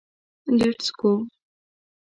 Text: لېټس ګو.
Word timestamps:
لېټس 0.57 0.87
ګو. 0.99 1.11